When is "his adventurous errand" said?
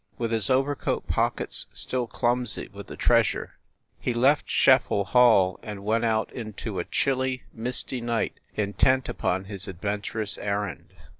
9.43-10.95